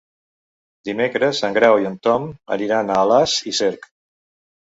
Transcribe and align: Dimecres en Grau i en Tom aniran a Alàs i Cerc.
Dimecres 0.87 1.41
en 1.49 1.53
Grau 1.57 1.77
i 1.83 1.85
en 1.89 1.99
Tom 2.07 2.25
aniran 2.57 2.91
a 2.91 2.97
Alàs 3.03 3.37
i 3.53 3.55
Cerc. 3.61 3.87